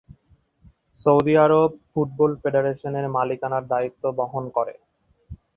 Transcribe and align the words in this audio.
Saudi 0.97 1.33
আরব 1.37 1.71
football 1.91 2.31
federation 2.41 2.93
এর 2.95 3.05
মালিকানার 3.15 3.63
দায়িত্ব 3.67 4.03
বহন 4.19 4.43
করে। 4.57 4.73